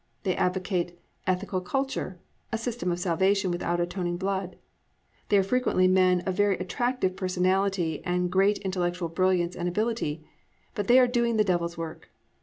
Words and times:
They 0.23 0.35
advocate 0.35 0.99
"ethical 1.27 1.61
culture," 1.61 2.19
a 2.51 2.57
system 2.57 2.91
of 2.91 2.99
salvation 2.99 3.51
without 3.51 3.79
atoning 3.79 4.17
blood. 4.17 4.55
They 5.29 5.37
are 5.37 5.43
frequently 5.43 5.87
men 5.87 6.21
of 6.21 6.33
very 6.33 6.57
attractive 6.57 7.15
personality 7.15 8.03
and 8.03 8.31
great 8.31 8.57
intellectual 8.57 9.09
brilliance 9.09 9.55
and 9.55 9.69
ability, 9.69 10.25
but 10.73 10.87
they 10.87 10.97
are 10.97 11.05
doing 11.05 11.37
the 11.37 11.43
Devil's 11.43 11.77
work. 11.77 12.09